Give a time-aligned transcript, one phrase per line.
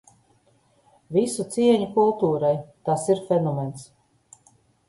[1.17, 2.53] Visu cieņu kultūrai.
[2.89, 3.89] Tas ir fenomens.